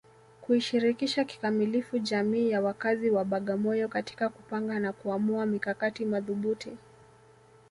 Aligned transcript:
kuishirikisha 0.41 1.23
kikamilifu 1.23 1.99
jamii 1.99 2.49
ya 2.49 2.61
wakazi 2.61 3.09
wa 3.09 3.25
Bagamoyo 3.25 3.87
katika 3.87 4.29
kupanga 4.29 4.79
na 4.79 4.93
kuamua 4.93 5.45
mikakati 5.45 6.05
madhubuti 6.05 6.77